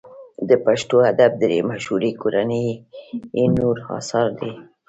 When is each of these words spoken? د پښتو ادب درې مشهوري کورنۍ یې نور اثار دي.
د 0.49 0.51
پښتو 0.65 0.95
ادب 1.11 1.31
درې 1.43 1.59
مشهوري 1.71 2.11
کورنۍ 2.21 2.67
یې 3.37 3.45
نور 3.57 3.75
اثار 3.97 4.27
دي. 4.39 4.51